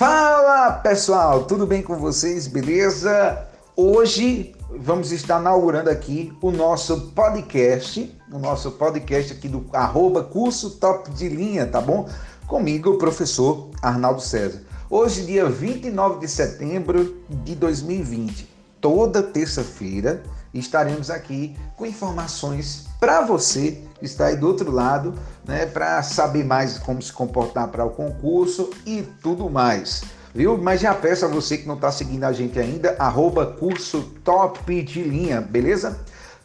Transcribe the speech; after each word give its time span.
Fala 0.00 0.72
pessoal, 0.72 1.44
tudo 1.44 1.66
bem 1.66 1.82
com 1.82 1.94
vocês? 1.94 2.46
Beleza? 2.46 3.46
Hoje 3.76 4.56
vamos 4.78 5.12
estar 5.12 5.38
inaugurando 5.38 5.90
aqui 5.90 6.32
o 6.40 6.50
nosso 6.50 7.08
podcast, 7.10 8.18
o 8.32 8.38
nosso 8.38 8.70
podcast 8.70 9.34
aqui 9.34 9.46
do 9.46 9.66
arroba 9.74 10.24
curso 10.24 10.70
top 10.78 11.10
de 11.10 11.28
linha, 11.28 11.66
tá 11.66 11.82
bom? 11.82 12.08
Comigo, 12.46 12.92
o 12.92 12.96
professor 12.96 13.68
Arnaldo 13.82 14.22
César. 14.22 14.62
Hoje, 14.88 15.26
dia 15.26 15.44
29 15.44 16.20
de 16.20 16.28
setembro 16.28 17.22
de 17.28 17.54
2020, 17.54 18.48
toda 18.80 19.22
terça-feira, 19.22 20.22
estaremos 20.54 21.10
aqui 21.10 21.54
com 21.76 21.84
informações 21.84 22.86
para 23.00 23.22
você 23.22 23.82
que 23.98 24.04
está 24.04 24.26
aí 24.26 24.36
do 24.36 24.46
outro 24.46 24.70
lado, 24.70 25.14
né, 25.44 25.66
para 25.66 26.02
saber 26.02 26.44
mais 26.44 26.78
como 26.78 27.02
se 27.02 27.12
comportar 27.12 27.68
para 27.68 27.84
o 27.84 27.90
concurso 27.90 28.70
e 28.86 29.02
tudo 29.22 29.50
mais. 29.50 30.04
Viu? 30.34 30.56
Mas 30.56 30.80
já 30.80 30.94
peço 30.94 31.24
a 31.24 31.28
você 31.28 31.58
que 31.58 31.66
não 31.66 31.74
está 31.74 31.90
seguindo 31.90 32.24
a 32.24 32.32
gente 32.32 32.58
ainda, 32.58 32.94
arroba 32.98 33.46
curso 33.46 34.02
top 34.22 34.82
de 34.82 35.02
linha, 35.02 35.40
beleza? 35.40 35.98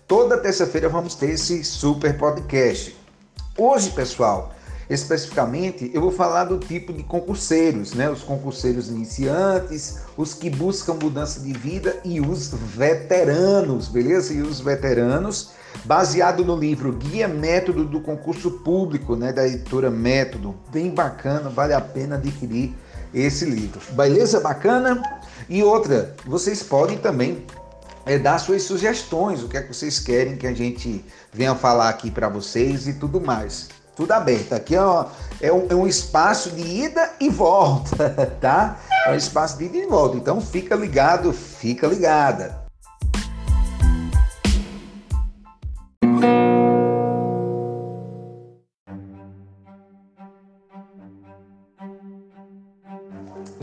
Toda 0.07 0.37
terça-feira 0.37 0.89
vamos 0.89 1.13
ter 1.13 1.31
esse 1.31 1.63
super 1.63 2.17
podcast. 2.17 2.97
Hoje, 3.57 3.91
pessoal, 3.91 4.55
Especificamente, 4.87 5.89
eu 5.95 6.01
vou 6.01 6.11
falar 6.11 6.43
do 6.43 6.59
tipo 6.59 6.93
de 6.93 7.01
concurseiros, 7.01 7.93
né? 7.93 8.07
Os 8.09 8.21
concurseiros 8.21 8.87
iniciantes, 8.87 10.01
os 10.15 10.35
que 10.35 10.47
buscam 10.47 10.93
mudança 10.93 11.39
de 11.39 11.53
vida 11.53 11.99
e 12.05 12.21
os 12.21 12.49
veteranos, 12.49 13.87
beleza? 13.87 14.33
E 14.33 14.41
os 14.43 14.59
veteranos, 14.59 15.51
baseado 15.83 16.43
no 16.45 16.55
livro 16.55 16.91
Guia 16.91 17.27
Método 17.27 17.83
do 17.85 17.99
Concurso 17.99 18.51
Público, 18.51 19.15
né? 19.15 19.33
Da 19.33 19.47
editora 19.47 19.89
Método. 19.89 20.55
Bem 20.71 20.89
bacana, 20.89 21.49
vale 21.49 21.73
a 21.73 21.81
pena 21.81 22.15
adquirir 22.15 22.73
esse 23.13 23.45
livro. 23.45 23.79
Beleza? 23.91 24.39
Bacana? 24.39 25.01
E 25.49 25.63
outra, 25.63 26.15
vocês 26.25 26.63
podem 26.63 26.97
também 26.97 27.45
é, 28.05 28.17
dar 28.17 28.39
suas 28.39 28.63
sugestões, 28.63 29.43
o 29.43 29.47
que 29.47 29.57
é 29.57 29.61
que 29.61 29.73
vocês 29.73 29.99
querem 29.99 30.37
que 30.37 30.47
a 30.47 30.53
gente 30.53 31.03
venha 31.33 31.55
falar 31.55 31.89
aqui 31.89 32.09
para 32.09 32.29
vocês 32.29 32.87
e 32.87 32.93
tudo 32.93 33.19
mais 33.19 33.69
tudo 33.95 34.11
aberto. 34.11 34.53
Aqui 34.53 34.75
ó, 34.75 35.05
é, 35.41 35.51
um, 35.51 35.67
é 35.69 35.75
um 35.75 35.87
espaço 35.87 36.51
de 36.51 36.61
ida 36.61 37.13
e 37.19 37.29
volta, 37.29 38.29
tá? 38.41 38.77
É 39.07 39.11
um 39.11 39.15
espaço 39.15 39.57
de 39.57 39.65
ida 39.65 39.77
e 39.77 39.87
volta. 39.87 40.17
Então 40.17 40.41
fica 40.41 40.75
ligado, 40.75 41.31
fica 41.31 41.87
ligada. 41.87 42.64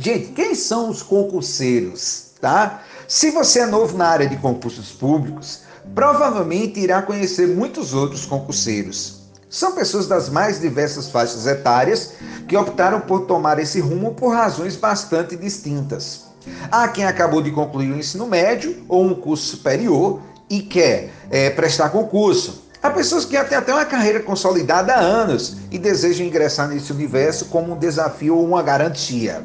Gente, 0.02 0.32
quem 0.32 0.52
são 0.56 0.90
os 0.90 1.00
concurseiros, 1.00 2.32
tá? 2.40 2.82
Se 3.06 3.30
você 3.30 3.60
é 3.60 3.66
novo 3.66 3.96
na 3.96 4.08
área 4.08 4.26
de 4.26 4.36
concursos 4.36 4.90
públicos, 4.90 5.60
provavelmente 5.94 6.80
irá 6.80 7.00
conhecer 7.00 7.46
muitos 7.46 7.94
outros 7.94 8.26
concurseiros. 8.26 9.20
São 9.48 9.76
pessoas 9.76 10.08
das 10.08 10.28
mais 10.28 10.60
diversas 10.60 11.08
faixas 11.08 11.46
etárias 11.46 12.14
que 12.48 12.56
optaram 12.56 13.02
por 13.02 13.26
tomar 13.26 13.60
esse 13.60 13.78
rumo 13.78 14.12
por 14.14 14.34
razões 14.34 14.74
bastante 14.74 15.36
distintas. 15.36 16.24
Há 16.68 16.88
quem 16.88 17.04
acabou 17.04 17.40
de 17.40 17.52
concluir 17.52 17.92
o 17.92 17.96
ensino 17.96 18.26
médio 18.26 18.84
ou 18.88 19.04
um 19.04 19.14
curso 19.14 19.56
superior 19.56 20.20
e 20.50 20.62
quer 20.62 21.12
é, 21.30 21.48
prestar 21.48 21.90
concurso. 21.90 22.64
Há 22.82 22.90
pessoas 22.90 23.24
que 23.24 23.40
têm 23.44 23.56
até 23.56 23.72
uma 23.72 23.84
carreira 23.84 24.18
consolidada 24.18 24.94
há 24.94 24.98
anos 24.98 25.58
e 25.70 25.78
desejam 25.78 26.26
ingressar 26.26 26.66
nesse 26.66 26.90
universo 26.90 27.44
como 27.44 27.74
um 27.74 27.78
desafio 27.78 28.36
ou 28.36 28.44
uma 28.44 28.64
garantia. 28.64 29.44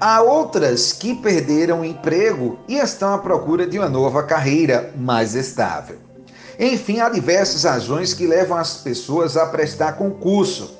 Há 0.00 0.22
outras 0.22 0.94
que 0.94 1.14
perderam 1.14 1.82
o 1.82 1.84
emprego 1.84 2.58
e 2.66 2.78
estão 2.78 3.12
à 3.12 3.18
procura 3.18 3.66
de 3.66 3.78
uma 3.78 3.88
nova 3.90 4.22
carreira 4.22 4.94
mais 4.96 5.34
estável. 5.34 5.98
Enfim, 6.58 7.00
há 7.00 7.10
diversas 7.10 7.64
razões 7.64 8.14
que 8.14 8.26
levam 8.26 8.56
as 8.56 8.78
pessoas 8.78 9.36
a 9.36 9.44
prestar 9.44 9.98
concurso. 9.98 10.74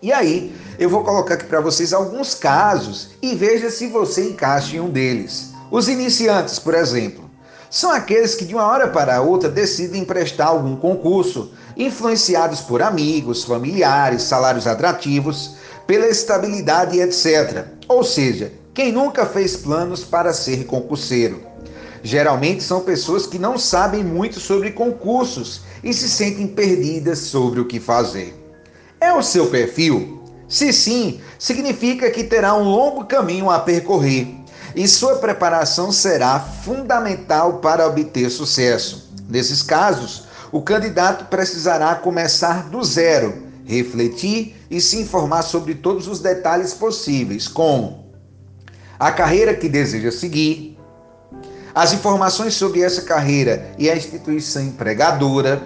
E 0.00 0.12
aí, 0.12 0.54
eu 0.78 0.88
vou 0.88 1.02
colocar 1.02 1.34
aqui 1.34 1.46
para 1.46 1.60
vocês 1.60 1.92
alguns 1.92 2.36
casos 2.36 3.10
e 3.20 3.34
veja 3.34 3.68
se 3.68 3.88
você 3.88 4.30
encaixa 4.30 4.76
em 4.76 4.80
um 4.80 4.90
deles. 4.90 5.50
Os 5.68 5.88
iniciantes, 5.88 6.60
por 6.60 6.74
exemplo, 6.74 7.28
são 7.68 7.90
aqueles 7.90 8.36
que 8.36 8.44
de 8.44 8.54
uma 8.54 8.66
hora 8.66 8.86
para 8.86 9.20
outra 9.22 9.48
decidem 9.48 10.04
prestar 10.04 10.46
algum 10.46 10.76
concurso, 10.76 11.52
influenciados 11.76 12.60
por 12.60 12.80
amigos, 12.80 13.42
familiares, 13.42 14.22
salários 14.22 14.68
atrativos, 14.68 15.56
pela 15.92 16.08
estabilidade, 16.08 16.98
etc. 16.98 17.66
Ou 17.86 18.02
seja, 18.02 18.50
quem 18.72 18.90
nunca 18.90 19.26
fez 19.26 19.58
planos 19.58 20.02
para 20.02 20.32
ser 20.32 20.64
concurseiro. 20.64 21.42
Geralmente 22.02 22.62
são 22.62 22.80
pessoas 22.80 23.26
que 23.26 23.38
não 23.38 23.58
sabem 23.58 24.02
muito 24.02 24.40
sobre 24.40 24.70
concursos 24.70 25.60
e 25.84 25.92
se 25.92 26.08
sentem 26.08 26.46
perdidas 26.46 27.18
sobre 27.18 27.60
o 27.60 27.66
que 27.66 27.78
fazer. 27.78 28.34
É 28.98 29.12
o 29.12 29.22
seu 29.22 29.48
perfil? 29.48 30.22
Se 30.48 30.72
sim, 30.72 31.20
significa 31.38 32.10
que 32.10 32.24
terá 32.24 32.54
um 32.54 32.64
longo 32.64 33.04
caminho 33.04 33.50
a 33.50 33.58
percorrer 33.58 34.28
e 34.74 34.88
sua 34.88 35.16
preparação 35.16 35.92
será 35.92 36.40
fundamental 36.40 37.58
para 37.58 37.86
obter 37.86 38.30
sucesso. 38.30 39.12
Nesses 39.28 39.60
casos, 39.60 40.24
o 40.50 40.62
candidato 40.62 41.26
precisará 41.26 41.94
começar 41.96 42.70
do 42.70 42.82
zero, 42.82 43.51
refletir 43.64 44.56
e 44.70 44.80
se 44.80 44.98
informar 44.98 45.42
sobre 45.42 45.74
todos 45.74 46.08
os 46.08 46.20
detalhes 46.20 46.74
possíveis, 46.74 47.48
como 47.48 48.12
a 48.98 49.10
carreira 49.10 49.54
que 49.54 49.68
deseja 49.68 50.10
seguir, 50.10 50.78
as 51.74 51.92
informações 51.92 52.54
sobre 52.54 52.82
essa 52.82 53.02
carreira 53.02 53.72
e 53.78 53.90
a 53.90 53.96
instituição 53.96 54.62
empregadora, 54.62 55.62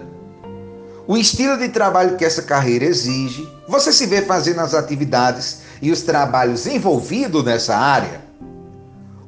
o 1.06 1.16
estilo 1.16 1.56
de 1.56 1.68
trabalho 1.68 2.16
que 2.16 2.24
essa 2.24 2.42
carreira 2.42 2.84
exige, 2.84 3.48
você 3.68 3.92
se 3.92 4.06
vê 4.06 4.22
fazendo 4.22 4.60
as 4.60 4.74
atividades 4.74 5.58
e 5.82 5.90
os 5.90 6.02
trabalhos 6.02 6.66
envolvidos 6.66 7.44
nessa 7.44 7.76
área, 7.76 8.20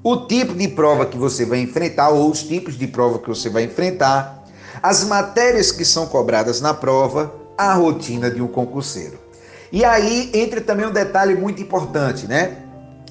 o 0.03 0.17
tipo 0.27 0.55
de 0.55 0.69
prova 0.69 1.07
que 1.07 1.19
você 1.19 1.45
vai 1.45 1.61
enfrentar 1.61 2.09
ou 2.09 2.31
os 2.31 2.43
tipos 2.43 2.79
de 2.79 2.87
prova 2.87 3.19
que 3.19 3.29
você 3.29 3.51
vai 3.51 3.65
enfrentar, 3.65 4.45
as 4.83 5.05
matérias 5.05 5.73
que 5.73 5.85
são 5.85 6.07
cobradas 6.07 6.61
na 6.61 6.73
prova, 6.73 7.33
a 7.59 7.75
rotina 7.75 8.31
de 8.31 8.41
um 8.41 8.47
concurseiro. 8.47 9.19
E 9.71 9.85
aí 9.85 10.31
entra 10.33 10.61
também 10.61 10.87
um 10.87 10.93
detalhe 10.93 11.35
muito 11.35 11.61
importante, 11.61 12.27
né? 12.27 12.63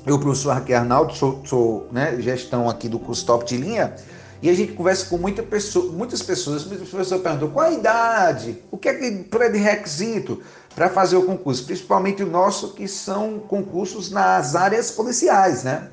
Eu, 0.06 0.18
professor 0.18 0.54
Raquel 0.54 0.80
Arnaldo, 0.80 1.14
sou, 1.14 1.42
sou 1.46 1.88
né, 1.92 2.16
gestão 2.22 2.70
aqui 2.70 2.88
do 2.88 2.98
curso 2.98 3.26
Top 3.26 3.46
de 3.46 3.58
Linha, 3.58 3.94
e 4.42 4.50
a 4.50 4.54
gente 4.54 4.74
conversa 4.74 5.06
com 5.08 5.18
muita 5.18 5.44
pessoa, 5.44 5.92
muitas 5.92 6.22
pessoas. 6.22 6.66
Muitas 6.66 6.88
pessoas 6.88 7.22
perguntam 7.22 7.50
qual 7.50 7.68
a 7.68 7.72
idade, 7.72 8.64
o 8.72 8.78
que 8.78 8.88
é 8.88 8.94
que 8.94 9.24
pré-requisito 9.24 10.42
para 10.76 10.90
fazer 10.90 11.18
o 11.18 11.24
concurso, 11.24 11.66
principalmente 11.66 12.24
o 12.24 12.28
nosso, 12.28 12.74
que 12.74 12.88
são 12.88 13.40
concursos 13.40 14.12
nas 14.12 14.56
áreas 14.56 14.92
policiais, 14.92 15.64
né? 15.64 15.90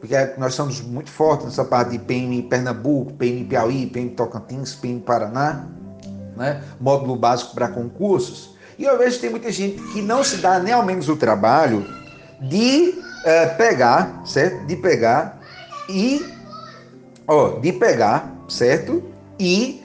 Porque 0.00 0.14
nós 0.38 0.54
somos 0.54 0.80
muito 0.80 1.10
fortes 1.10 1.46
nessa 1.46 1.64
parte 1.64 1.92
de 1.92 1.98
PM 1.98 2.42
Pernambuco, 2.44 3.12
PM 3.14 3.44
Piauí, 3.44 3.86
PM 3.86 4.10
Tocantins, 4.10 4.74
PM 4.74 5.00
Paraná, 5.00 5.66
né? 6.36 6.62
módulo 6.80 7.16
básico 7.16 7.54
para 7.54 7.68
concursos. 7.68 8.56
E 8.78 8.84
eu 8.84 8.98
vejo 8.98 9.16
que 9.16 9.22
tem 9.22 9.30
muita 9.30 9.50
gente 9.50 9.82
que 9.92 10.02
não 10.02 10.22
se 10.22 10.36
dá 10.36 10.58
nem 10.58 10.72
ao 10.72 10.84
menos 10.84 11.08
o 11.08 11.16
trabalho 11.16 11.86
de 12.40 12.94
é, 13.24 13.46
pegar, 13.46 14.22
certo? 14.26 14.66
De 14.66 14.76
pegar 14.76 15.40
e, 15.88 16.24
ó, 17.26 17.58
de 17.58 17.72
pegar, 17.72 18.32
certo? 18.48 19.02
E 19.40 19.82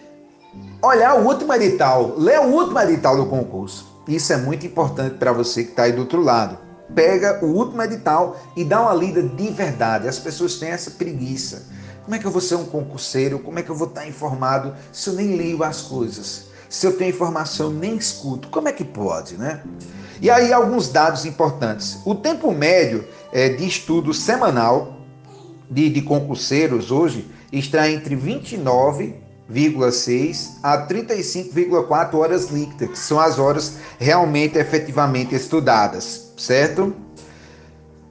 olhar 0.82 1.16
o 1.16 1.26
último 1.26 1.54
edital, 1.54 2.16
ler 2.18 2.40
o 2.40 2.48
último 2.48 2.80
edital 2.80 3.16
do 3.16 3.26
concurso. 3.28 3.90
Isso 4.08 4.34
é 4.34 4.38
muito 4.38 4.66
importante 4.66 5.16
para 5.16 5.32
você 5.32 5.64
que 5.64 5.72
está 5.72 5.84
aí 5.84 5.92
do 5.92 6.02
outro 6.02 6.22
lado. 6.22 6.58
Pega 6.94 7.40
o 7.46 7.48
último 7.48 7.82
edital 7.82 8.38
e 8.58 8.66
dá 8.66 8.82
uma 8.82 8.94
lida 8.94 9.24
de 9.24 9.50
verdade. 9.50 10.08
As 10.08 10.20
pessoas 10.20 10.56
têm 10.56 10.70
essa 10.70 10.92
preguiça. 10.92 11.64
Como 12.04 12.16
é 12.16 12.20
que 12.20 12.26
eu 12.26 12.32
vou 12.32 12.42
ser 12.42 12.56
um 12.56 12.66
concurseiro? 12.66 13.40
Como 13.40 13.60
é 13.60 13.64
que 13.64 13.70
eu 13.70 13.76
vou 13.76 13.88
estar 13.88 14.06
informado 14.06 14.76
se 14.92 15.10
eu 15.10 15.14
nem 15.14 15.38
leio 15.38 15.64
as 15.64 15.84
coisas? 15.84 16.51
Se 16.72 16.88
eu 16.88 16.94
tenho 16.94 17.10
informação, 17.10 17.70
nem 17.70 17.98
escuto. 17.98 18.48
Como 18.48 18.70
é 18.70 18.72
que 18.72 18.86
pode, 18.86 19.36
né? 19.36 19.62
E 20.22 20.30
aí 20.30 20.54
alguns 20.54 20.88
dados 20.88 21.26
importantes. 21.26 22.00
O 22.06 22.16
tempo 22.16 22.50
médio 22.54 23.06
é, 23.34 23.50
de 23.50 23.68
estudo 23.68 24.14
semanal 24.14 25.02
de, 25.70 25.90
de 25.90 26.02
concurseiros 26.02 26.90
hoje 26.90 27.30
está 27.52 27.92
entre 27.92 28.16
29,6 28.16 30.52
a 30.64 30.88
35,4 30.88 32.14
horas 32.14 32.50
líquidas, 32.50 32.92
que 32.92 32.98
são 32.98 33.20
as 33.20 33.38
horas 33.38 33.74
realmente 34.00 34.58
efetivamente 34.58 35.36
estudadas, 35.36 36.32
certo? 36.38 36.96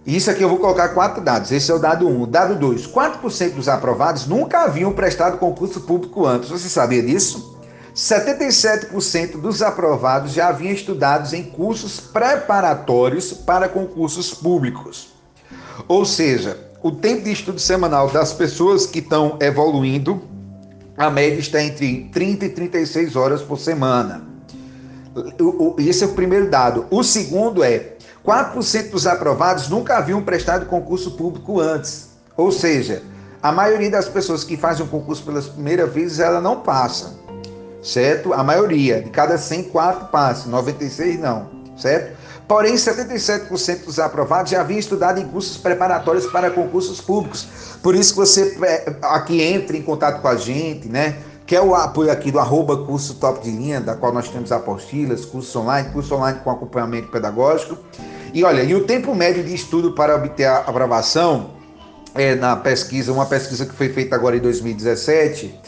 Isso 0.05 0.31
aqui 0.31 0.43
eu 0.43 0.51
vou 0.51 0.59
colocar 0.59 0.91
quatro 0.91 1.25
dados. 1.25 1.51
Esse 1.51 1.71
é 1.71 1.75
o 1.75 1.79
dado 1.79 2.07
1. 2.07 2.23
Um. 2.23 2.27
Dado 2.27 2.57
2. 2.57 2.89
4% 2.89 3.55
dos 3.55 3.71
aprovados 3.71 4.27
nunca 4.27 4.65
haviam 4.65 4.93
prestado 4.93 5.39
concurso 5.39 5.81
público 5.81 6.27
antes. 6.27 6.51
Você 6.51 6.69
sabia 6.69 7.03
disso? 7.03 7.50
77% 8.01 9.39
dos 9.39 9.61
aprovados 9.61 10.33
já 10.33 10.49
haviam 10.49 10.73
estudado 10.73 11.31
em 11.35 11.43
cursos 11.43 12.01
preparatórios 12.01 13.31
para 13.31 13.69
concursos 13.69 14.33
públicos. 14.33 15.13
Ou 15.87 16.07
seja, 16.07 16.57
o 16.83 16.91
tempo 16.91 17.25
de 17.25 17.33
estudo 17.33 17.61
semanal 17.61 18.09
das 18.09 18.33
pessoas 18.33 18.87
que 18.87 19.01
estão 19.01 19.37
evoluindo, 19.39 20.23
a 20.97 21.11
média 21.11 21.39
está 21.39 21.63
entre 21.63 22.09
30 22.11 22.47
e 22.47 22.49
36 22.49 23.17
horas 23.17 23.43
por 23.43 23.59
semana. 23.59 24.27
Esse 25.77 26.03
é 26.03 26.07
o 26.07 26.15
primeiro 26.15 26.49
dado. 26.49 26.87
O 26.91 27.03
segundo 27.03 27.63
é 27.63 27.97
4% 28.25 28.93
dos 28.93 29.07
aprovados 29.07 29.69
nunca 29.69 29.99
haviam 29.99 30.23
prestado 30.23 30.65
concurso 30.65 31.19
público 31.19 31.61
antes. 31.61 32.09
Ou 32.35 32.51
seja, 32.51 33.03
a 33.43 33.53
maioria 33.53 33.91
das 33.91 34.09
pessoas 34.09 34.43
que 34.43 34.57
fazem 34.57 34.87
um 34.87 34.89
concurso 34.89 35.23
pela 35.23 35.43
primeira 35.43 35.87
vez, 35.87 36.19
ela 36.19 36.41
não 36.41 36.61
passa. 36.61 37.21
Certo? 37.83 38.33
A 38.33 38.43
maioria, 38.43 39.03
de 39.03 39.11
cada 39.11 39.39
100, 39.39 39.65
4 39.65 40.09
passam, 40.09 40.51
96 40.51 41.19
não. 41.19 41.49
Certo? 41.77 42.17
Porém, 42.51 42.75
77% 42.75 43.85
dos 43.85 44.01
aprovados 44.01 44.51
já 44.51 44.61
haviam 44.61 44.81
estudado 44.81 45.21
em 45.21 45.29
cursos 45.29 45.57
preparatórios 45.57 46.27
para 46.27 46.51
concursos 46.51 47.01
públicos. 47.01 47.47
Por 47.81 47.95
isso 47.95 48.13
que 48.13 48.19
você 48.19 48.59
é, 48.63 48.97
aqui 49.03 49.41
entra 49.41 49.77
em 49.77 49.83
contato 49.83 50.21
com 50.21 50.27
a 50.27 50.35
gente, 50.35 50.89
né? 50.89 51.17
Que 51.47 51.55
é 51.55 51.63
o 51.63 51.75
apoio 51.77 52.11
aqui 52.11 52.33
do 52.33 52.41
arroba 52.41 52.85
curso 52.85 53.15
top 53.15 53.41
de 53.41 53.53
linha, 53.53 53.81
da 53.81 53.95
qual 53.95 54.13
nós 54.13 54.29
temos 54.29 54.51
apostilas, 54.51 55.25
cursos 55.25 55.55
online, 55.55 55.91
curso 55.91 56.15
online 56.17 56.41
com 56.43 56.51
acompanhamento 56.51 57.09
pedagógico. 57.09 57.79
E 58.35 58.43
olha, 58.43 58.63
e 58.63 58.75
o 58.75 58.85
tempo 58.85 59.15
médio 59.15 59.45
de 59.45 59.55
estudo 59.55 59.93
para 59.93 60.17
obter 60.17 60.47
a 60.47 60.59
aprovação 60.59 61.51
é, 62.17 62.35
na 62.35 62.57
pesquisa, 62.57 63.13
uma 63.13 63.27
pesquisa 63.27 63.65
que 63.65 63.75
foi 63.75 63.89
feita 63.91 64.17
agora 64.17 64.37
em 64.37 64.41
2017, 64.41 65.61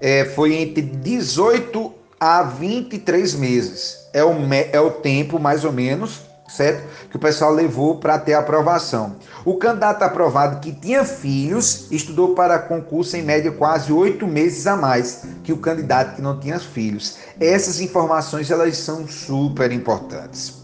é, 0.00 0.24
foi 0.24 0.54
entre 0.54 0.82
18 0.82 1.92
a 2.20 2.42
23 2.42 3.34
meses. 3.34 4.08
É 4.12 4.24
o, 4.24 4.32
é 4.72 4.80
o 4.80 4.90
tempo, 4.90 5.38
mais 5.38 5.64
ou 5.64 5.72
menos, 5.72 6.22
certo? 6.48 6.82
Que 7.10 7.16
o 7.16 7.20
pessoal 7.20 7.52
levou 7.52 7.98
para 7.98 8.18
ter 8.18 8.34
aprovação. 8.34 9.16
O 9.44 9.56
candidato 9.56 10.02
aprovado 10.02 10.60
que 10.60 10.72
tinha 10.72 11.04
filhos 11.04 11.86
estudou 11.90 12.34
para 12.34 12.58
concurso 12.58 13.16
em 13.16 13.22
média 13.22 13.52
quase 13.52 13.92
oito 13.92 14.26
meses 14.26 14.66
a 14.66 14.76
mais 14.76 15.24
que 15.44 15.52
o 15.52 15.58
candidato 15.58 16.16
que 16.16 16.22
não 16.22 16.38
tinha 16.40 16.58
filhos. 16.58 17.18
Essas 17.38 17.80
informações 17.80 18.50
elas 18.50 18.76
são 18.78 19.06
super 19.06 19.70
importantes. 19.70 20.54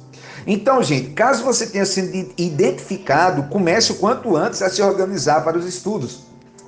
Então, 0.47 0.83
gente, 0.83 1.11
caso 1.11 1.43
você 1.43 1.67
tenha 1.67 1.87
sido 1.87 2.33
identificado, 2.37 3.45
comece 3.45 3.93
o 3.93 3.95
quanto 3.95 4.37
antes 4.37 4.61
a 4.61 4.69
se 4.69 4.83
organizar 4.83 5.43
para 5.43 5.57
os 5.57 5.65
estudos. 5.65 6.25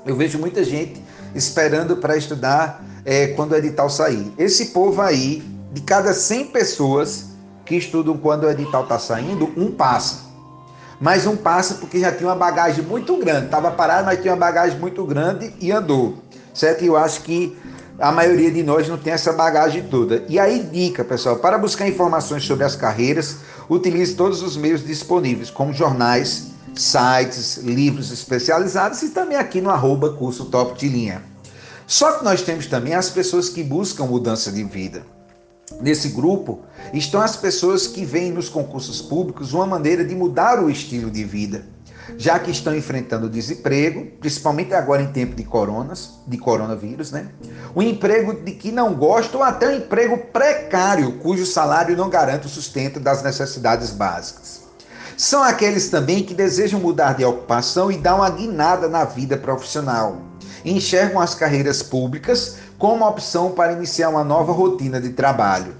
Eu 0.07 0.17
vejo 0.17 0.39
muita 0.39 0.65
gente 0.65 1.03
esperando 1.37 1.97
para 1.97 2.17
estudar 2.17 2.85
é, 3.05 3.29
quando 3.29 3.53
o 3.53 3.56
edital 3.56 3.88
sair. 3.88 4.33
Esse 4.38 4.67
povo 4.67 5.00
aí, 5.00 5.43
de 5.73 5.81
cada 5.83 6.12
100 6.12 6.47
pessoas, 6.47 7.27
que 7.65 7.77
estudam 7.77 8.17
quando 8.17 8.44
o 8.44 8.50
edital 8.50 8.85
está 8.85 8.99
saindo, 8.99 9.53
um 9.56 9.71
passa. 9.71 10.25
Mas 11.00 11.27
um 11.27 11.37
passa 11.37 11.75
porque 11.75 12.00
já 12.00 12.11
tinha 12.11 12.29
uma 12.29 12.37
bagagem 12.37 12.83
muito 12.85 13.17
grande. 13.19 13.47
Estava 13.47 13.71
parado, 13.71 14.06
mas 14.06 14.21
tinha 14.21 14.33
uma 14.33 14.41
bagagem 14.41 14.79
muito 14.79 15.05
grande 15.05 15.53
e 15.61 15.71
andou. 15.71 16.19
Certo? 16.55 16.85
E 16.85 16.87
eu 16.87 16.97
acho 16.97 17.21
que 17.23 17.56
a 17.99 18.11
maioria 18.11 18.50
de 18.50 18.62
nós 18.62 18.89
não 18.89 18.97
tem 18.97 19.12
essa 19.12 19.32
bagagem 19.32 19.82
toda. 19.85 20.25
E 20.29 20.39
aí, 20.39 20.62
dica, 20.62 21.05
pessoal, 21.05 21.37
para 21.37 21.59
buscar 21.59 21.87
informações 21.87 22.44
sobre 22.44 22.65
as 22.65 22.77
carreiras, 22.77 23.37
utilize 23.69 24.15
todos 24.15 24.43
os 24.43 24.56
meios 24.56 24.85
disponíveis, 24.85 25.50
como 25.50 25.73
jornais, 25.73 26.49
sites, 26.75 27.59
livros 27.59 28.11
especializados 28.11 29.03
e 29.03 29.11
também 29.11 29.39
aqui 29.39 29.61
no 29.61 29.71
arroba 29.71 30.13
curso 30.13 30.47
top 30.47 30.79
de 30.79 30.89
linha. 30.89 31.23
Só 31.87 32.19
que 32.19 32.25
nós 32.25 32.43
temos 32.43 32.67
também 32.67 32.95
as 32.95 33.09
pessoas 33.09 33.49
que 33.49 33.63
buscam 33.63 34.07
mudança 34.07 34.51
de 34.51 34.65
vida. 34.65 35.05
Nesse 35.81 36.09
grupo 36.09 36.61
estão 36.93 37.21
as 37.21 37.37
pessoas 37.37 37.87
que 37.87 38.05
veem 38.05 38.33
nos 38.33 38.49
concursos 38.49 39.01
públicos 39.03 39.53
uma 39.53 39.67
maneira 39.67 40.05
de 40.05 40.15
mudar 40.15 40.63
o 40.63 40.71
estilo 40.71 41.11
de 41.11 41.25
vida, 41.25 41.65
já 42.17 42.39
que 42.39 42.51
estão 42.51 42.75
enfrentando 42.75 43.29
desemprego, 43.29 44.07
principalmente 44.21 44.75
agora 44.75 45.03
em 45.03 45.13
tempo 45.13 45.35
de 45.35 45.45
coronas, 45.45 46.21
de 46.27 46.39
coronavírus, 46.39 47.11
né? 47.11 47.29
Um 47.75 47.83
emprego 47.83 48.33
de 48.33 48.53
que 48.53 48.71
não 48.71 48.95
gostam 48.95 49.41
ou 49.41 49.47
até 49.47 49.69
um 49.69 49.77
emprego 49.77 50.19
precário, 50.33 51.19
cujo 51.19 51.45
salário 51.45 51.97
não 51.97 52.09
garante 52.09 52.47
o 52.47 52.51
sustento 52.51 53.01
das 53.01 53.23
necessidades 53.23 53.91
básicas. 53.91 54.66
São 55.17 55.43
aqueles 55.43 55.89
também 55.89 56.23
que 56.23 56.35
desejam 56.35 56.79
mudar 56.79 57.15
de 57.15 57.25
ocupação 57.25 57.91
e 57.91 57.97
dar 57.97 58.17
uma 58.17 58.29
guinada 58.29 58.87
na 58.87 59.05
vida 59.05 59.35
profissional. 59.39 60.21
Enxergam 60.63 61.19
as 61.19 61.35
carreiras 61.35 61.83
públicas 61.83 62.57
como 62.77 63.07
opção 63.07 63.53
para 63.53 63.73
iniciar 63.73 64.11
uma 64.11 64.23
nova 64.23 64.53
rotina 64.53 65.01
de 65.01 65.11
trabalho. 65.11 65.75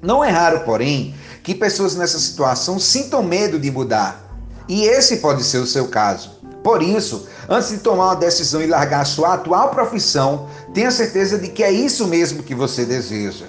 Não 0.00 0.24
é 0.24 0.30
raro, 0.30 0.60
porém, 0.60 1.14
que 1.42 1.54
pessoas 1.54 1.94
nessa 1.94 2.18
situação 2.18 2.78
sintam 2.78 3.22
medo 3.22 3.58
de 3.58 3.70
mudar. 3.70 4.24
E 4.66 4.84
esse 4.84 5.18
pode 5.18 5.44
ser 5.44 5.58
o 5.58 5.66
seu 5.66 5.88
caso. 5.88 6.40
Por 6.64 6.82
isso, 6.82 7.28
antes 7.48 7.68
de 7.68 7.78
tomar 7.78 8.06
uma 8.06 8.16
decisão 8.16 8.62
e 8.62 8.66
largar 8.66 9.02
a 9.02 9.04
sua 9.04 9.34
atual 9.34 9.68
profissão, 9.70 10.48
tenha 10.72 10.90
certeza 10.90 11.36
de 11.36 11.48
que 11.48 11.62
é 11.62 11.70
isso 11.70 12.06
mesmo 12.06 12.42
que 12.42 12.54
você 12.54 12.86
deseja. 12.86 13.44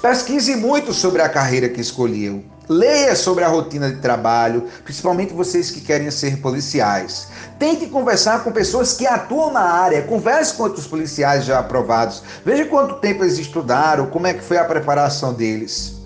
Pesquise 0.00 0.56
muito 0.56 0.94
sobre 0.94 1.20
a 1.20 1.28
carreira 1.28 1.68
que 1.68 1.80
escolheu. 1.80 2.42
Leia 2.66 3.14
sobre 3.14 3.44
a 3.44 3.48
rotina 3.48 3.90
de 3.90 4.00
trabalho, 4.00 4.66
principalmente 4.82 5.34
vocês 5.34 5.70
que 5.70 5.82
querem 5.82 6.10
ser 6.10 6.38
policiais. 6.38 7.28
Tente 7.58 7.86
conversar 7.86 8.42
com 8.42 8.50
pessoas 8.50 8.94
que 8.94 9.06
atuam 9.06 9.52
na 9.52 9.60
área. 9.60 10.00
Converse 10.02 10.54
com 10.54 10.62
outros 10.62 10.86
policiais 10.86 11.44
já 11.44 11.58
aprovados. 11.58 12.22
Veja 12.46 12.64
quanto 12.64 12.94
tempo 12.94 13.24
eles 13.24 13.38
estudaram, 13.38 14.06
como 14.06 14.26
é 14.26 14.32
que 14.32 14.42
foi 14.42 14.56
a 14.56 14.64
preparação 14.64 15.34
deles. 15.34 15.96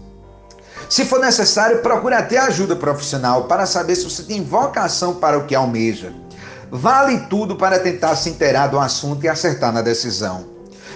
Se 0.91 1.05
for 1.05 1.21
necessário, 1.21 1.81
procure 1.81 2.17
até 2.17 2.39
ajuda 2.39 2.75
profissional 2.75 3.45
para 3.45 3.65
saber 3.65 3.95
se 3.95 4.11
você 4.11 4.25
tem 4.25 4.43
vocação 4.43 5.15
para 5.15 5.39
o 5.39 5.47
que 5.47 5.55
almeja. 5.55 6.13
Vale 6.69 7.27
tudo 7.29 7.55
para 7.55 7.79
tentar 7.79 8.17
se 8.17 8.31
inteirar 8.31 8.67
do 8.67 8.81
assunto 8.81 9.23
e 9.25 9.29
acertar 9.29 9.73
na 9.73 9.83
decisão. 9.83 10.54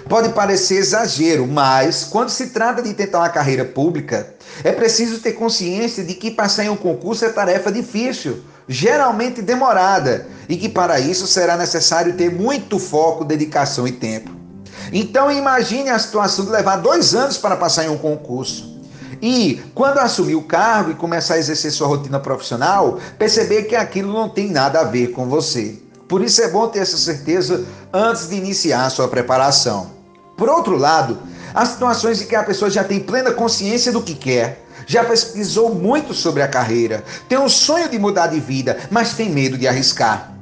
Pode 0.09 0.31
parecer 0.31 0.77
exagero, 0.77 1.47
mas 1.47 2.03
quando 2.05 2.31
se 2.31 2.47
trata 2.47 2.81
de 2.81 2.95
tentar 2.95 3.19
uma 3.19 3.29
carreira 3.29 3.63
pública, 3.63 4.35
é 4.65 4.73
preciso 4.73 5.19
ter 5.19 5.33
consciência 5.33 6.03
de 6.03 6.15
que 6.15 6.31
passar 6.31 6.65
em 6.65 6.71
um 6.71 6.77
concurso 6.77 7.27
é 7.27 7.29
tarefa 7.29 7.71
difícil, 7.71 8.43
geralmente 8.67 9.43
demorada, 9.43 10.27
e 10.49 10.57
que 10.57 10.67
para 10.67 10.99
isso 10.99 11.27
será 11.27 11.59
necessário 11.59 12.15
ter 12.15 12.33
muito 12.33 12.79
foco, 12.79 13.23
dedicação 13.23 13.87
e 13.87 13.93
tempo. 13.93 14.31
Então 14.91 15.31
imagine 15.31 15.91
a 15.91 15.99
situação 15.99 16.47
de 16.47 16.53
levar 16.53 16.77
dois 16.77 17.15
anos 17.15 17.37
para 17.37 17.55
passar 17.55 17.85
em 17.85 17.91
um 17.91 17.99
concurso. 17.99 18.79
E 19.21 19.61
quando 19.75 19.99
assumir 19.99 20.37
o 20.37 20.43
cargo 20.43 20.91
e 20.91 20.95
começar 20.95 21.35
a 21.35 21.39
exercer 21.39 21.71
sua 21.71 21.87
rotina 21.87 22.19
profissional, 22.19 22.99
perceber 23.19 23.65
que 23.65 23.77
aquilo 23.77 24.11
não 24.11 24.31
tem 24.31 24.51
nada 24.51 24.81
a 24.81 24.85
ver 24.85 25.09
com 25.09 25.27
você. 25.27 25.77
Por 26.09 26.23
isso 26.23 26.41
é 26.41 26.49
bom 26.49 26.67
ter 26.69 26.79
essa 26.79 26.97
certeza 26.97 27.67
antes 27.93 28.31
de 28.31 28.37
iniciar 28.37 28.87
a 28.87 28.91
sua 28.91 29.09
preparação. 29.09 29.98
Por 30.39 30.49
outro 30.49 30.79
lado, 30.79 31.19
há 31.53 31.67
situações 31.67 32.23
em 32.23 32.27
que 32.27 32.37
a 32.37 32.45
pessoa 32.45 32.71
já 32.71 32.85
tem 32.85 33.01
plena 33.01 33.33
consciência 33.33 33.91
do 33.91 34.01
que 34.01 34.15
quer, 34.15 34.65
já 34.87 35.03
pesquisou 35.03 35.75
muito 35.75 36.15
sobre 36.15 36.43
a 36.43 36.49
carreira, 36.49 37.05
tem 37.29 37.37
um 37.37 37.49
sonho 37.49 37.89
de 37.89 37.99
mudar 37.99 38.29
de 38.29 38.39
vida, 38.39 38.79
mas 38.89 39.15
tem 39.15 39.29
medo 39.29 39.59
de 39.59 39.67
arriscar, 39.67 40.33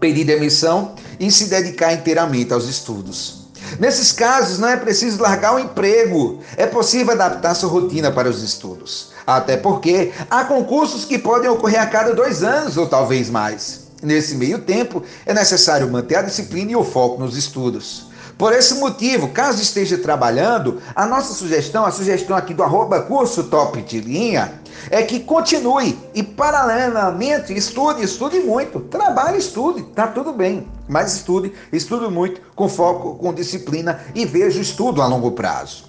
pedir 0.00 0.24
demissão 0.24 0.96
e 1.20 1.30
se 1.30 1.44
dedicar 1.44 1.92
inteiramente 1.92 2.52
aos 2.52 2.68
estudos. 2.68 3.46
Nesses 3.78 4.10
casos, 4.10 4.58
não 4.58 4.68
é 4.68 4.76
preciso 4.76 5.22
largar 5.22 5.54
o 5.54 5.60
emprego, 5.60 6.40
é 6.56 6.66
possível 6.66 7.12
adaptar 7.12 7.54
sua 7.54 7.70
rotina 7.70 8.10
para 8.10 8.28
os 8.28 8.42
estudos. 8.42 9.12
Até 9.24 9.56
porque 9.56 10.12
há 10.28 10.44
concursos 10.44 11.04
que 11.04 11.18
podem 11.18 11.48
ocorrer 11.48 11.80
a 11.80 11.86
cada 11.86 12.12
dois 12.12 12.42
anos 12.42 12.76
ou 12.76 12.88
talvez 12.88 13.30
mais. 13.30 13.86
Nesse 14.02 14.34
meio 14.34 14.58
tempo, 14.58 15.04
é 15.24 15.32
necessário 15.32 15.90
manter 15.90 16.16
a 16.16 16.22
disciplina 16.22 16.72
e 16.72 16.76
o 16.76 16.84
foco 16.84 17.20
nos 17.20 17.36
estudos. 17.36 18.06
Por 18.38 18.52
esse 18.52 18.74
motivo, 18.74 19.28
caso 19.28 19.62
esteja 19.62 19.96
trabalhando, 19.96 20.80
a 20.94 21.06
nossa 21.06 21.32
sugestão, 21.32 21.86
a 21.86 21.90
sugestão 21.90 22.36
aqui 22.36 22.52
do 22.52 22.62
arroba 22.62 23.00
curso 23.02 23.44
top 23.44 23.80
de 23.82 24.00
linha, 24.00 24.60
é 24.90 25.02
que 25.02 25.20
continue 25.20 25.98
e 26.14 26.22
paralelamente 26.22 27.56
estude, 27.56 28.02
estude 28.02 28.40
muito. 28.40 28.80
Trabalhe, 28.80 29.38
estude, 29.38 29.82
tá 29.82 30.06
tudo 30.06 30.32
bem. 30.32 30.68
Mas 30.86 31.14
estude, 31.14 31.52
estude 31.72 32.12
muito, 32.12 32.40
com 32.54 32.68
foco, 32.68 33.14
com 33.14 33.32
disciplina 33.32 34.00
e 34.14 34.26
veja 34.26 34.58
o 34.58 34.62
estudo 34.62 35.00
a 35.00 35.06
longo 35.06 35.32
prazo. 35.32 35.84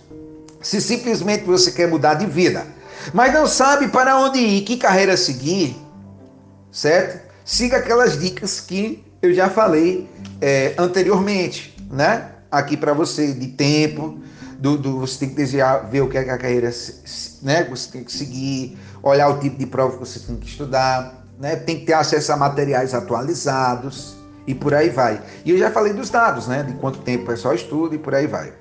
Se 0.62 0.80
simplesmente 0.80 1.44
você 1.44 1.72
quer 1.72 1.88
mudar 1.88 2.16
de 2.16 2.26
vida, 2.26 2.66
mas 3.14 3.34
não 3.34 3.46
sabe 3.46 3.90
para 3.90 4.18
onde 4.18 4.40
ir, 4.40 4.62
que 4.62 4.78
carreira 4.78 5.18
seguir, 5.18 5.76
certo? 6.72 7.28
siga 7.48 7.78
aquelas 7.78 8.20
dicas 8.20 8.60
que 8.60 9.02
eu 9.22 9.34
já 9.34 9.50
falei 9.50 10.10
é, 10.42 10.74
anteriormente, 10.78 11.74
né? 11.90 12.32
Aqui 12.52 12.78
para 12.78 12.94
você 12.94 13.34
de 13.34 13.48
tempo, 13.48 14.20
do, 14.58 14.78
do, 14.78 15.00
você 15.00 15.20
tem 15.20 15.30
que 15.30 15.36
desejar 15.36 15.90
ver 15.90 16.02
o 16.02 16.10
que 16.10 16.18
é 16.18 16.22
a 16.22 16.38
carreira, 16.38 16.70
né? 17.42 17.64
Você 17.70 17.92
tem 17.92 18.04
que 18.04 18.12
seguir, 18.12 18.78
olhar 19.04 19.30
o 19.30 19.40
tipo 19.40 19.58
de 19.58 19.66
prova 19.66 19.94
que 19.94 20.00
você 20.00 20.20
tem 20.20 20.36
que 20.38 20.48
estudar, 20.48 21.26
né? 21.40 21.56
Tem 21.56 21.80
que 21.80 21.86
ter 21.86 21.94
acesso 21.94 22.32
a 22.32 22.38
materiais 22.38 22.94
atualizados 22.94 24.16
e 24.48 24.56
por 24.56 24.74
aí 24.74 24.90
vai. 24.90 25.22
E 25.46 25.52
eu 25.52 25.58
já 25.58 25.70
falei 25.70 25.94
dos 25.94 26.10
dados, 26.10 26.48
né? 26.48 26.64
De 26.64 26.74
quanto 26.74 27.00
tempo 27.00 27.24
o 27.24 27.28
pessoal 27.28 27.54
estuda 27.54 27.96
e 27.96 27.98
por 27.98 28.16
aí 28.16 28.28
vai. 28.28 28.54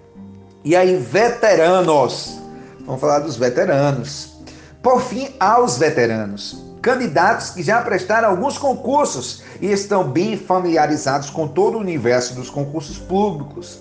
E 0.64 0.74
aí, 0.74 0.96
veteranos, 0.96 2.38
vamos 2.84 3.00
falar 3.00 3.20
dos 3.20 3.36
veteranos. 3.36 4.36
Por 4.82 5.00
fim, 5.00 5.28
aos 5.38 5.78
veteranos. 5.78 6.65
Candidatos 6.86 7.50
que 7.50 7.64
já 7.64 7.82
prestaram 7.82 8.28
alguns 8.28 8.56
concursos 8.56 9.42
e 9.60 9.72
estão 9.72 10.08
bem 10.08 10.38
familiarizados 10.38 11.28
com 11.30 11.48
todo 11.48 11.76
o 11.76 11.80
universo 11.80 12.32
dos 12.32 12.48
concursos 12.48 12.96
públicos. 12.96 13.80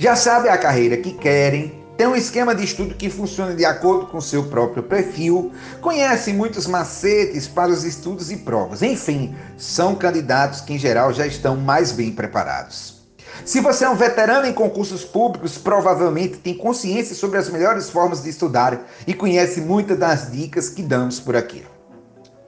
Já 0.00 0.16
sabem 0.16 0.50
a 0.50 0.58
carreira 0.58 0.96
que 0.96 1.12
querem, 1.12 1.80
tem 1.96 2.08
um 2.08 2.16
esquema 2.16 2.52
de 2.52 2.64
estudo 2.64 2.96
que 2.96 3.08
funciona 3.08 3.54
de 3.54 3.64
acordo 3.64 4.06
com 4.06 4.20
seu 4.20 4.48
próprio 4.48 4.82
perfil, 4.82 5.52
conhecem 5.80 6.34
muitos 6.34 6.66
macetes 6.66 7.46
para 7.46 7.70
os 7.70 7.84
estudos 7.84 8.32
e 8.32 8.38
provas. 8.38 8.82
Enfim, 8.82 9.32
são 9.56 9.94
candidatos 9.94 10.60
que 10.60 10.72
em 10.72 10.78
geral 10.78 11.12
já 11.12 11.28
estão 11.28 11.56
mais 11.56 11.92
bem 11.92 12.10
preparados. 12.10 13.00
Se 13.44 13.60
você 13.60 13.84
é 13.84 13.88
um 13.88 13.94
veterano 13.94 14.48
em 14.48 14.52
concursos 14.52 15.04
públicos, 15.04 15.56
provavelmente 15.56 16.38
tem 16.38 16.56
consciência 16.56 17.14
sobre 17.14 17.38
as 17.38 17.48
melhores 17.48 17.88
formas 17.88 18.24
de 18.24 18.30
estudar 18.30 18.88
e 19.06 19.14
conhece 19.14 19.60
muitas 19.60 19.96
das 19.96 20.32
dicas 20.32 20.68
que 20.68 20.82
damos 20.82 21.20
por 21.20 21.36
aqui. 21.36 21.64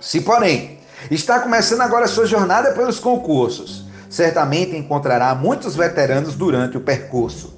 Se, 0.02 0.20
porém, 0.20 0.80
está 1.12 1.38
começando 1.38 1.80
agora 1.80 2.08
sua 2.08 2.26
jornada 2.26 2.72
pelos 2.72 2.98
concursos, 2.98 3.84
certamente 4.10 4.76
encontrará 4.76 5.32
muitos 5.32 5.76
veteranos 5.76 6.34
durante 6.34 6.76
o 6.76 6.80
percurso. 6.80 7.54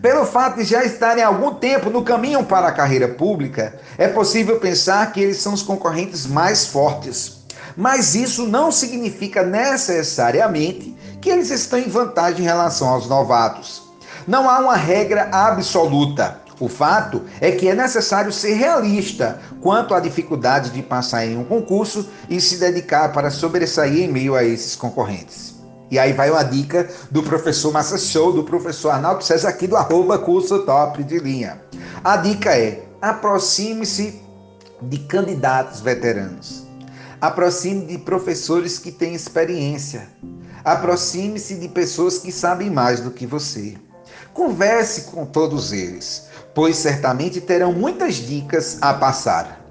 Pelo 0.00 0.24
fato 0.24 0.58
de 0.58 0.64
já 0.64 0.84
estarem 0.84 1.24
algum 1.24 1.56
tempo 1.56 1.90
no 1.90 2.04
caminho 2.04 2.44
para 2.44 2.68
a 2.68 2.72
carreira 2.72 3.08
pública, 3.08 3.80
é 3.98 4.06
possível 4.06 4.60
pensar 4.60 5.10
que 5.10 5.20
eles 5.20 5.38
são 5.38 5.52
os 5.52 5.60
concorrentes 5.60 6.24
mais 6.24 6.66
fortes. 6.66 7.38
Mas 7.76 8.14
isso 8.14 8.46
não 8.46 8.70
significa 8.70 9.42
necessariamente 9.42 10.96
que 11.20 11.28
eles 11.28 11.50
estão 11.50 11.80
em 11.80 11.88
vantagem 11.88 12.42
em 12.42 12.48
relação 12.48 12.88
aos 12.90 13.08
novatos. 13.08 13.82
Não 14.24 14.48
há 14.48 14.60
uma 14.60 14.76
regra 14.76 15.28
absoluta. 15.32 16.40
O 16.60 16.68
fato 16.68 17.22
é 17.40 17.52
que 17.52 17.68
é 17.68 17.74
necessário 17.74 18.32
ser 18.32 18.54
realista 18.54 19.40
quanto 19.60 19.94
à 19.94 20.00
dificuldade 20.00 20.70
de 20.70 20.82
passar 20.82 21.24
em 21.24 21.36
um 21.36 21.44
concurso 21.44 22.08
e 22.28 22.40
se 22.40 22.56
dedicar 22.56 23.12
para 23.12 23.30
sobressair 23.30 24.04
em 24.04 24.12
meio 24.12 24.34
a 24.34 24.42
esses 24.42 24.74
concorrentes. 24.74 25.54
E 25.90 25.98
aí 25.98 26.12
vai 26.12 26.30
uma 26.30 26.42
dica 26.42 26.88
do 27.10 27.22
professor 27.22 27.72
Massa 27.72 27.96
Show, 27.96 28.32
do 28.32 28.44
professor 28.44 28.90
Arnaldo 28.90 29.24
César, 29.24 29.48
aqui 29.48 29.66
do 29.66 29.76
arroba 29.76 30.18
curso 30.18 30.58
top 30.66 31.02
de 31.02 31.18
linha. 31.18 31.62
A 32.04 32.16
dica 32.16 32.56
é: 32.56 32.84
aproxime-se 33.00 34.20
de 34.82 34.98
candidatos 34.98 35.80
veteranos. 35.80 36.66
Aproxime 37.20 37.86
de 37.86 37.98
professores 37.98 38.78
que 38.78 38.92
têm 38.92 39.14
experiência. 39.14 40.08
Aproxime-se 40.64 41.54
de 41.54 41.68
pessoas 41.68 42.18
que 42.18 42.30
sabem 42.30 42.70
mais 42.70 43.00
do 43.00 43.10
que 43.10 43.26
você. 43.26 43.76
Converse 44.34 45.10
com 45.10 45.26
todos 45.26 45.72
eles, 45.72 46.26
pois 46.54 46.76
certamente 46.76 47.40
terão 47.40 47.72
muitas 47.72 48.16
dicas 48.16 48.78
a 48.80 48.94
passar. 48.94 49.64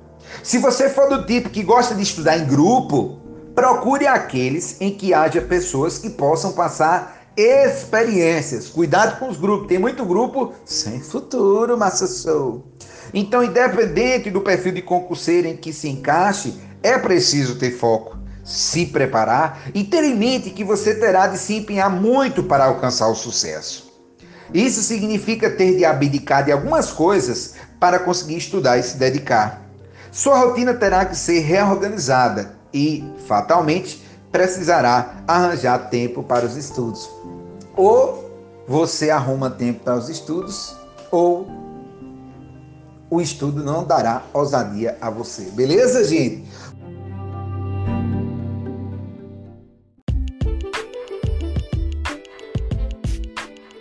Se 0.43 0.57
você 0.57 0.89
for 0.89 1.09
do 1.09 1.25
tipo 1.25 1.49
que 1.49 1.63
gosta 1.63 1.95
de 1.95 2.03
estudar 2.03 2.37
em 2.37 2.45
grupo, 2.45 3.17
Procure 3.57 4.05
aqueles 4.05 4.79
em 4.79 4.91
que 4.91 5.15
haja 5.15 5.41
pessoas 5.41 5.97
que 5.97 6.11
possam 6.11 6.51
passar 6.51 7.31
experiências. 7.35 8.69
Cuidado 8.69 9.17
com 9.17 9.27
os 9.29 9.37
grupos. 9.37 9.67
Tem 9.67 9.79
muito 9.79 10.05
grupo 10.05 10.53
sem 10.63 10.99
futuro, 10.99 11.75
Massa 11.75 12.05
Show. 12.05 12.63
Então, 13.11 13.43
independente 13.43 14.29
do 14.29 14.41
perfil 14.41 14.73
de 14.73 14.83
concurseiro 14.83 15.47
em 15.47 15.57
que 15.57 15.73
se 15.73 15.89
encaixe, 15.89 16.53
é 16.83 16.99
preciso 16.99 17.57
ter 17.57 17.71
foco, 17.71 18.15
se 18.43 18.85
preparar 18.85 19.71
e 19.73 19.83
ter 19.83 20.03
em 20.03 20.15
mente 20.15 20.51
que 20.51 20.63
você 20.63 20.93
terá 20.93 21.25
de 21.25 21.39
se 21.39 21.55
empenhar 21.55 21.89
muito 21.89 22.43
para 22.43 22.65
alcançar 22.65 23.07
o 23.07 23.15
sucesso. 23.15 23.86
Isso 24.53 24.81
significa 24.81 25.49
ter 25.49 25.77
de 25.77 25.85
abdicar 25.85 26.43
de 26.45 26.51
algumas 26.51 26.91
coisas 26.91 27.55
para 27.79 27.99
conseguir 27.99 28.37
estudar 28.37 28.77
e 28.77 28.83
se 28.83 28.97
dedicar. 28.97 29.61
Sua 30.11 30.39
rotina 30.39 30.73
terá 30.73 31.05
que 31.05 31.15
ser 31.15 31.39
reorganizada 31.39 32.55
e, 32.73 33.03
fatalmente, 33.27 34.01
precisará 34.31 35.15
arranjar 35.27 35.89
tempo 35.89 36.23
para 36.23 36.45
os 36.45 36.55
estudos. 36.55 37.09
Ou 37.75 38.27
você 38.67 39.09
arruma 39.09 39.49
tempo 39.49 39.83
para 39.83 39.97
os 39.97 40.09
estudos, 40.09 40.75
ou 41.11 41.47
o 43.09 43.21
estudo 43.21 43.63
não 43.63 43.83
dará 43.83 44.23
ousadia 44.33 44.97
a 44.99 45.09
você. 45.09 45.43
Beleza, 45.51 46.03
gente? 46.03 46.45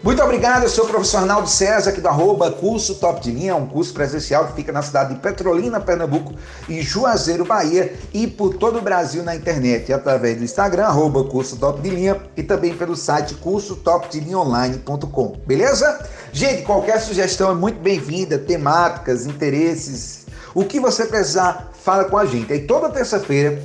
Muito 0.07 0.23
obrigado, 0.23 0.63
eu 0.63 0.69
sou 0.69 0.85
o 0.85 0.87
professor 0.87 1.17
Arnaldo 1.17 1.49
César, 1.49 1.91
aqui 1.91 2.01
do 2.01 2.07
arroba 2.07 2.53
curso 2.53 2.95
Top 2.95 3.21
de 3.21 3.33
Linha, 3.33 3.57
um 3.57 3.67
curso 3.67 3.93
presencial 3.93 4.47
que 4.47 4.53
fica 4.53 4.71
na 4.71 4.81
cidade 4.81 5.13
de 5.13 5.21
Petrolina, 5.21 5.81
Pernambuco 5.81 6.33
e 6.69 6.81
Juazeiro, 6.81 7.45
Bahia 7.45 7.93
e 8.15 8.29
por 8.29 8.55
todo 8.55 8.79
o 8.79 8.81
Brasil 8.81 9.25
na 9.25 9.35
internet, 9.35 9.93
através 9.93 10.39
do 10.39 10.45
Instagram, 10.45 10.85
arroba 10.85 11.25
curso 11.25 11.57
Top 11.57 11.83
de 11.83 11.91
Linha 11.91 12.23
e 12.37 12.43
também 12.45 12.73
pelo 12.73 12.95
site 12.95 13.35
cursotopdelinhaonline.com, 13.35 15.41
beleza? 15.45 16.07
Gente, 16.33 16.63
qualquer 16.63 17.01
sugestão 17.01 17.51
é 17.51 17.55
muito 17.55 17.81
bem-vinda, 17.81 18.39
temáticas, 18.39 19.27
interesses, 19.27 20.25
o 20.55 20.65
que 20.65 20.79
você 20.79 21.07
precisar, 21.07 21.73
fala 21.83 22.05
com 22.05 22.17
a 22.17 22.25
gente. 22.25 22.53
Aí 22.53 22.61
toda 22.61 22.91
terça-feira 22.91 23.61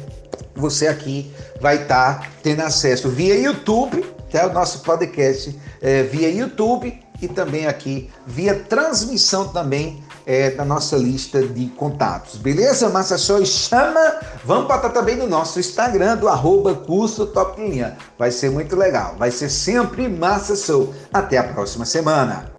você 0.56 0.88
aqui 0.88 1.32
vai 1.62 1.84
estar 1.84 2.20
tá 2.20 2.28
tendo 2.42 2.62
acesso 2.62 3.10
via 3.10 3.40
YouTube 3.40 4.21
até 4.32 4.48
o 4.48 4.54
nosso 4.54 4.80
podcast 4.80 5.60
é, 5.82 6.04
via 6.04 6.30
YouTube 6.30 6.98
e 7.22 7.28
também 7.28 7.68
aqui 7.68 8.10
via 8.26 8.56
transmissão 8.56 9.50
também 9.50 10.02
é, 10.26 10.52
da 10.52 10.64
nossa 10.64 10.96
lista 10.96 11.42
de 11.46 11.68
contatos. 11.68 12.38
Beleza? 12.38 12.90
Massa 12.90 13.18
Show 13.18 13.46
chama! 13.46 14.20
Vamos 14.46 14.68
botar 14.68 14.90
também 14.90 15.18
no 15.18 15.28
nosso 15.28 15.60
Instagram 15.60 16.16
do 16.16 16.30
arroba 16.30 16.74
curso 16.74 17.28
Top 17.28 17.62
Linha. 17.62 17.98
Vai 18.18 18.32
ser 18.32 18.50
muito 18.50 18.76
legal. 18.76 19.16
Vai 19.18 19.32
ser 19.32 19.50
sempre 19.50 20.08
Massa 20.08 20.56
Show. 20.56 20.94
Até 21.14 21.38
a 21.38 21.44
próxima 21.44 21.86
semana. 21.86 22.51